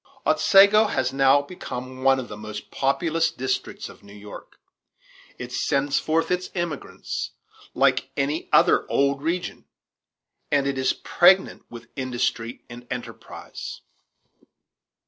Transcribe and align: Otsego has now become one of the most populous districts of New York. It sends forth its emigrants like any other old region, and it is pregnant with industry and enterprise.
Otsego 0.25 0.85
has 0.85 1.13
now 1.13 1.43
become 1.43 2.01
one 2.01 2.19
of 2.19 2.27
the 2.27 2.35
most 2.35 2.71
populous 2.71 3.29
districts 3.29 3.87
of 3.87 4.01
New 4.01 4.15
York. 4.15 4.57
It 5.37 5.51
sends 5.51 5.99
forth 5.99 6.31
its 6.31 6.49
emigrants 6.55 7.33
like 7.75 8.09
any 8.17 8.49
other 8.51 8.89
old 8.89 9.21
region, 9.21 9.65
and 10.51 10.65
it 10.65 10.79
is 10.79 10.93
pregnant 10.93 11.67
with 11.69 11.87
industry 11.95 12.63
and 12.67 12.87
enterprise. 12.89 13.81